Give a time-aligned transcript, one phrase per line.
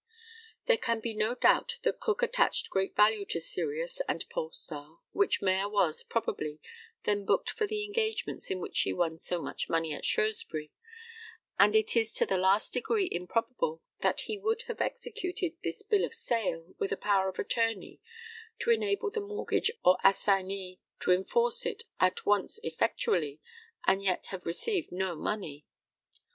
[0.65, 5.43] There can be no doubt that Cook attached great value to Sirius and Polestar, which
[5.43, 6.59] mare was, probably,
[7.03, 10.71] then booked for the engagements in which she won so much money at Shrewsbury;
[11.59, 16.03] and it is to the last degree improbable that he would have executed this bill
[16.03, 18.01] of sale, with a power of attorney
[18.57, 23.39] to enable the mortgagee or assignee to enforce it at once effectually,
[23.85, 25.67] and yet have received no money.